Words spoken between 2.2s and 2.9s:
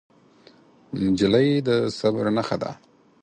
نښه ده.